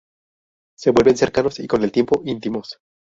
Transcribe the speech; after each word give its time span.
Se 0.79 0.89
vuelven 0.89 1.15
cercanos, 1.15 1.59
y 1.59 1.67
con 1.67 1.83
el 1.83 1.91
tiempo 1.91 2.23
íntimos. 2.25 2.79